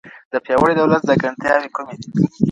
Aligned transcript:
د 0.31 0.33
پياوړي 0.45 0.73
دولت 0.77 1.01
ځانګړتياوې 1.07 1.69
کومې 1.75 1.95
دي؟ 2.01 2.07